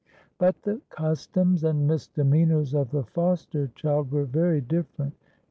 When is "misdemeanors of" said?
1.87-2.89